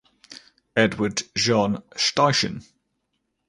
Edward 0.75 1.21
Jean 1.37 1.83
Steichen. 1.95 2.63